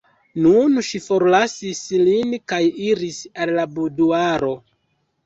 Nun 0.43 0.77
ŝi 0.85 1.01
forlasis 1.07 1.81
lin 2.07 2.31
kaj 2.53 2.61
iris 2.87 3.21
al 3.45 3.53
la 3.59 3.67
buduaro. 3.77 4.51